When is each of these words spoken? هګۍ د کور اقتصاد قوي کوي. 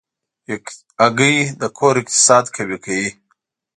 هګۍ 1.01 1.37
د 1.59 1.63
کور 1.77 1.95
اقتصاد 2.01 2.45
قوي 2.55 2.77
کوي. 2.85 3.09